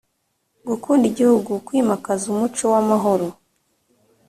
[0.67, 3.27] gukunda igihugu, kwimakaza umuco w’amahoro